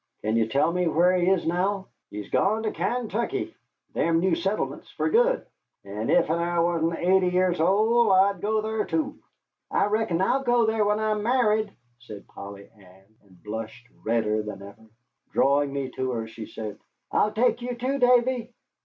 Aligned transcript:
"Can 0.23 0.35
you 0.35 0.47
tell 0.47 0.73
me 0.73 0.87
where 0.87 1.15
he 1.15 1.29
is 1.29 1.45
now?" 1.45 1.85
"He's 2.09 2.31
gone 2.31 2.63
to 2.63 2.71
Kaintuckee, 2.71 3.53
them 3.93 4.19
new 4.19 4.33
settlements, 4.33 4.89
fer 4.89 5.11
good. 5.11 5.45
And 5.85 6.09
ef 6.09 6.27
I 6.27 6.57
wasn't 6.59 6.97
eighty 6.97 7.27
years 7.27 7.59
old, 7.59 8.11
I'd 8.11 8.41
go 8.41 8.63
thar, 8.63 8.83
too." 8.85 9.19
"I 9.69 9.85
reckon 9.85 10.19
I'll 10.19 10.41
go 10.41 10.65
thar 10.65 10.83
when 10.85 10.99
I'm 10.99 11.21
married," 11.21 11.71
said 11.99 12.27
Polly 12.27 12.67
Ann, 12.75 13.15
and 13.21 13.43
blushed 13.43 13.85
redder 14.03 14.41
than 14.41 14.63
ever. 14.63 14.87
Drawing 15.33 15.71
me 15.71 15.91
to 15.91 16.09
her, 16.13 16.27
she 16.27 16.47
said, 16.47 16.79
"I'll 17.11 17.31
take 17.31 17.61
you, 17.61 17.75
too, 17.75 17.99
Davy." 17.99 18.55